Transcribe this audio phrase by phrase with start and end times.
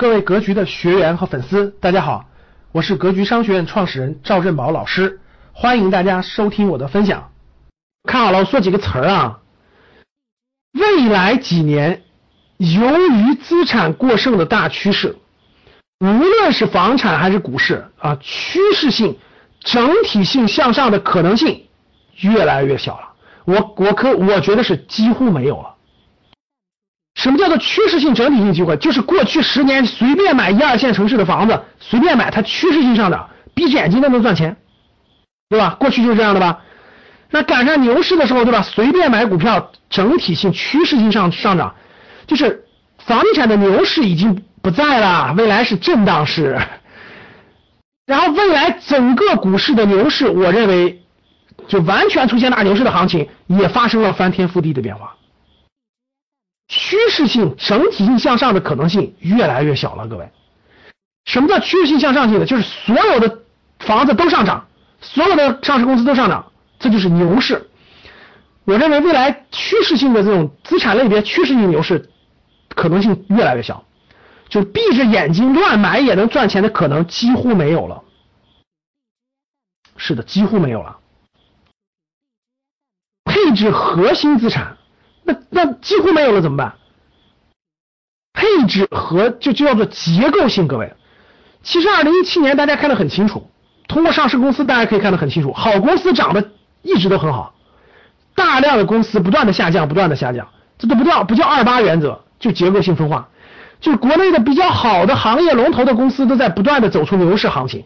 [0.00, 2.24] 各位格局的学员和粉丝，大家好，
[2.72, 5.20] 我是格局商学院创始人赵振宝老师，
[5.52, 7.30] 欢迎大家收听我的分享。
[8.08, 9.40] 看好了，我说几个词儿啊。
[10.72, 12.02] 未来几年，
[12.56, 15.18] 由于资产过剩的大趋势，
[15.98, 19.18] 无论是房产还是股市啊，趋势性、
[19.62, 21.66] 整体性向上的可能性
[22.20, 23.12] 越来越小了。
[23.44, 25.74] 我我可我觉得是几乎没有了。
[27.22, 28.74] 什么叫做趋势性整体性机会？
[28.78, 34.56] 就是过去十年随便买一二线城市的房子，随便买，它趋势性上涨，闭着眼睛都能赚钱，
[35.50, 35.76] 对吧？
[35.78, 36.60] 过去就是这样的吧？
[37.30, 38.62] 那赶上牛市的时候，对吧？
[38.62, 41.74] 随便买股票，整体性趋势性上上涨，
[42.26, 42.64] 就是
[43.04, 46.58] 房地产的牛市已经不在了，未来是震荡市。
[48.06, 51.02] 然后未来整个股市的牛市，我认为
[51.68, 55.14] 就完全出现大牛市的行情，也发生了翻天覆地的变化。
[56.72, 60.30] 趋势性、整体性向上的可能性越来越小了，各位。
[61.24, 62.46] 什么叫趋势性向上性呢？
[62.46, 63.40] 就是所有的
[63.80, 64.68] 房子都上涨，
[65.00, 67.68] 所有的上市公司都上涨，这就是牛市。
[68.64, 72.08] 我认为未来趋势性的这种资产类别趋势性牛市
[72.68, 73.84] 可能性越来越小，
[74.48, 78.04] 就闭着眼睛乱买也能赚钱的可能几乎没有了。
[79.96, 80.98] 是的，几乎没有了。
[83.24, 84.76] 配置核心资产。
[85.24, 86.74] 那那几乎没有了怎么办？
[88.32, 90.94] 配置和就就叫做结构性，各位，
[91.62, 93.50] 其实二零一七年大家看得很清楚，
[93.88, 96.50] 通过上市公司大家可以看得很清楚，好公司涨得
[96.82, 97.54] 一直都很好，
[98.34, 100.48] 大量的公司不断的下降，不断的下降，
[100.78, 103.28] 这都不叫不叫二八原则，就结构性分化，
[103.80, 107.84] 就国内的比较好的行业龙头的公司都在不断的走出牛市行情，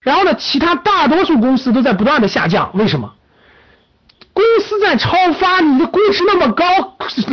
[0.00, 3.12] 然后呢，其他大多数公司都在不断的下降，为什么？
[4.36, 6.62] 公司在超发，你的估值那么高，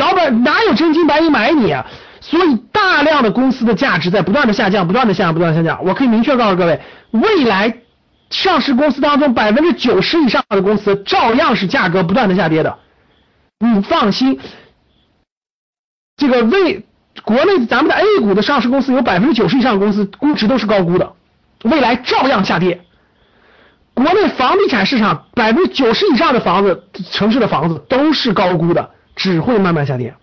[0.00, 1.86] 老板哪有真金白银买你啊？
[2.20, 5.84] 所以大量的公司的价值在不断的下降，不断的下降，不断下降。
[5.84, 6.80] 我可以明确告诉各位，
[7.12, 7.72] 未来
[8.30, 12.76] 上市公司当中百分之九十以上的公司照样是价格不断的下跌的。
[13.60, 14.40] 你放心，
[16.16, 16.84] 这个未
[17.22, 21.12] 国内咱们的 A 股的上市公司有百分之九十以上的公司估值都是高估的，
[21.62, 22.80] 未来照样下跌。
[23.98, 30.14] 国内房地产市场百分之九十以上的房子，城市的房子都是高估的，只会慢慢下跌。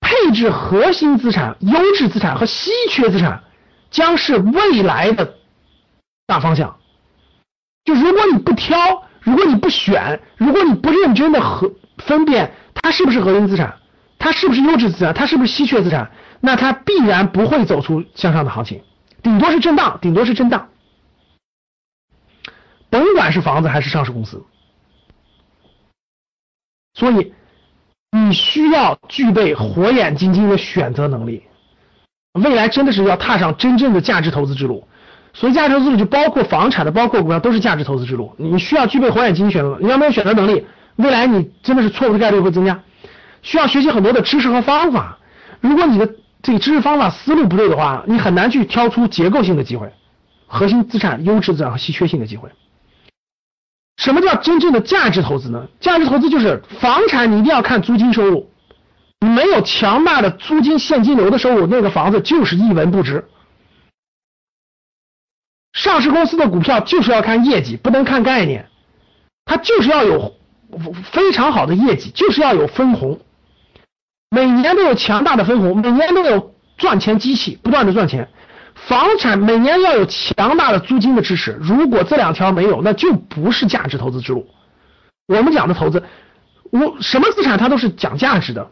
[0.00, 3.42] 配置核心资产、优质资产和稀缺资产
[3.90, 5.34] 将是未来的
[6.28, 6.76] 大方向。
[7.84, 13.74] 就如果你不挑，如果你不选，如果你不认真的和分辨它是不是核心资产，
[14.20, 18.82] 它是不是优质资产，它是不是稀缺资产，那它必然不会走出向上的行情，
[19.20, 20.68] 顶多是震荡，顶多是震荡。
[22.90, 24.42] 甭管是房子还是上市公司，
[26.94, 27.32] 所以
[28.12, 31.42] 你需要具备火眼金睛的选择能力。
[32.32, 34.86] 未来真的是要踏上真正的价值投资之路，
[35.32, 38.32] 所以价值投资之路就包括房产的，包括股票，都是价值投资之路。
[38.38, 40.64] 你需要具备火眼金睛选择，你要没有选择能力，
[40.96, 42.80] 未来你真的是错误的概率会增加。
[43.42, 45.18] 需要学习很多的知识和方法。
[45.60, 46.08] 如果你的
[46.42, 49.92] 这个知识方法思路不对的话，你很难去挑出结构性的机会、
[50.46, 52.48] 核心资产、优质资产和稀缺性的机会。
[53.98, 55.66] 什么叫真正的价值投资呢？
[55.80, 58.50] 价值投资就是房产，你一定要看租金收入。
[59.20, 63.28] 你没有强大的租金现金流的收入，那个房子就是一文不值。
[65.72, 68.68] 上市公司的股票就是要看业绩，不能看概念，
[69.44, 70.36] 它就是要有
[71.10, 73.20] 非常好的业绩，就是要有分红，
[74.30, 78.28] 每年都有强大的分红，每年都有赚钱机器，不断的赚钱。
[78.86, 84.46] 房产每年要有强大的租金的支持，如果这两条没有，那就不是价值投资之路。
[85.26, 86.02] 我们讲的投资，
[86.70, 88.70] 我什么资产它都是讲价值的，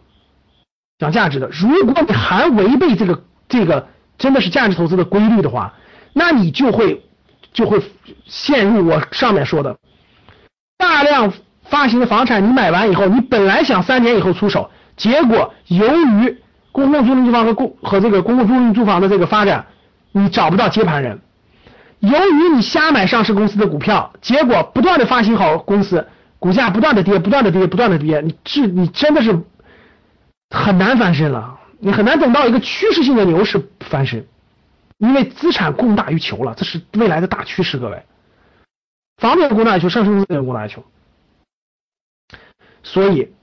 [0.99, 1.50] 讲价值的。
[1.50, 5.75] 如果你还违背这个这个真的是价值投资的规律的话，
[6.15, 7.05] 那你就会
[7.53, 7.83] 就会
[8.25, 9.77] 陷入我上面说的
[10.78, 11.33] 大量
[11.65, 16.39] 发行的房产，你买完以后，你本来想三年以后出手，结果由于
[16.72, 19.66] 公共租赁住房和公和这个公共租赁住房的这个发展。
[20.18, 21.21] 你找不到接盘人，
[21.98, 26.09] 由于你瞎买上市公司的股票，结果不断的发行好公司，
[26.39, 29.39] 股价不断的跌，不断的跌，不断的跌，你这你真的是
[30.48, 34.27] 很难翻身了，你很难等到一个趋势性的牛市翻身，
[34.97, 38.03] 因为资产供大于求了，这是未来的大趋势，各位，
[39.18, 40.83] 房子供大于求，上市公司也供大于求，
[42.83, 43.34] 所以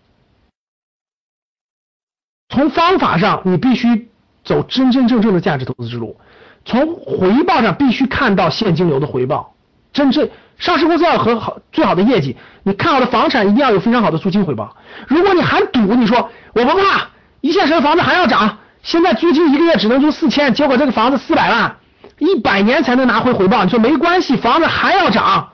[2.49, 4.09] 从方法上，你必须
[4.43, 6.17] 走真真正正的价值投资之路。
[6.65, 9.53] 从回报上必须看到现金流的回报，
[9.91, 14.75] 真正上市公司要和好最好的业绩，你看好的房产一定要有非常好的租金回报。
[15.07, 17.09] 如果你还赌，你说我不怕，
[17.41, 21.75] 一线城市房子还要涨，现在租金一个月只能租四千，结果这个房子四百万，
[22.19, 23.63] 一百年才能拿回回报。
[23.63, 25.49] 你说没关系，房子还要涨，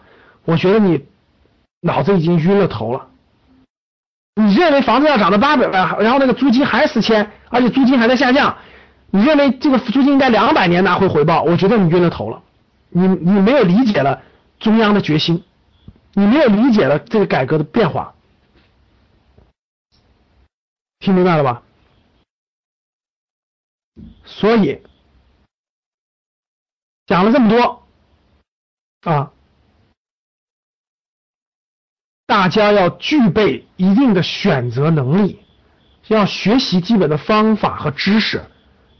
[0.46, 1.04] 我觉得你
[1.82, 3.08] 脑子已经晕了头了。
[4.36, 8.56] 你认为房子要涨到八百万，然后那个租金还是四千，而且租金还在下降，
[9.12, 11.44] 你认为这个租金应该两百年拿回回报？
[11.44, 12.44] 我觉得你晕了头了，
[12.90, 14.22] 你你没有理解了
[14.60, 15.44] 中央的决心，
[16.14, 18.14] 你没有理解了这个改革的变化，
[21.00, 21.64] 听明白了吧？
[24.26, 24.82] 所以
[27.08, 27.84] 讲了这么多
[29.02, 29.32] 啊，
[32.28, 35.40] 大家要具备一定的选择能力，
[36.08, 38.46] 要学习基本的方法和知识，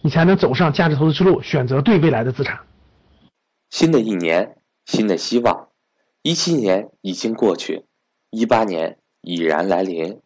[0.02, 2.60] 你才能走上价值投资之路，选择对未来的资产。
[3.70, 5.70] 新的一年，新的希望，
[6.22, 7.86] 一七年已经过去，
[8.30, 10.22] 一八年已然来临。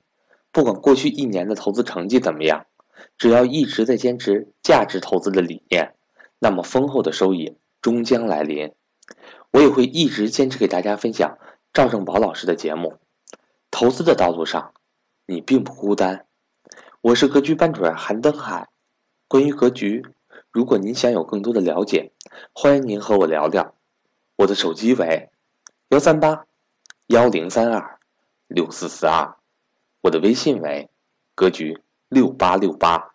[0.51, 2.65] 不管过去一年的投资成绩怎么样。
[3.17, 5.95] 只要一直在坚持价值投资的理念，
[6.39, 8.71] 那么丰厚的收益终将来临。
[9.51, 11.37] 我也会一直坚持给大家分享
[11.73, 12.99] 赵正宝老师的节目。
[13.71, 14.73] 投资的道路上，
[15.27, 16.25] 你并不孤单。
[17.01, 18.69] 我是格局班主任韩登海。
[19.33, 20.05] 关于格局，
[20.51, 22.11] 如果您想有更多的了解，
[22.53, 23.73] 欢迎您和我聊聊。
[24.35, 25.31] 我的手机为
[25.89, 26.45] 幺三八
[27.07, 27.97] 幺零三二
[28.45, 29.35] 六四四二，
[30.01, 30.87] 我的微信为
[31.33, 31.81] 格局。
[32.09, 33.12] 六八六八。